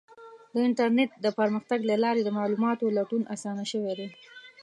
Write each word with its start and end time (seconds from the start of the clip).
د 0.53 0.55
انټرنیټ 0.67 1.11
د 1.25 1.27
پرمختګ 1.39 1.79
له 1.89 1.95
لارې 2.03 2.21
د 2.23 2.29
معلوماتو 2.37 2.93
لټون 2.97 3.23
اسانه 3.35 3.63
شوی 3.71 3.93
دی. 3.99 4.09